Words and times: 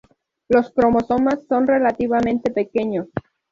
Los 0.49 0.71
cromosomas 0.71 1.45
son 1.47 1.67
relativamente 1.67 2.49
pequeños. 2.49 3.07